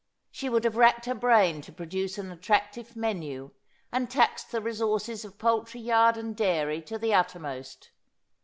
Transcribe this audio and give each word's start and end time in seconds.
She 0.31 0.49
would 0.49 0.63
have 0.63 0.77
racked 0.77 1.05
her 1.05 1.13
brain 1.13 1.61
to 1.61 1.71
produce 1.71 2.17
an 2.17 2.31
attractive 2.31 2.95
meiiu, 2.95 3.51
and 3.91 4.09
taxed 4.09 4.51
the 4.51 4.59
resources 4.59 5.23
of 5.23 5.37
poultry 5.37 5.81
yard 5.81 6.17
and 6.17 6.35
dairy 6.35 6.81
to 6.85 6.97
the 6.97 7.13
uttermost. 7.13 7.91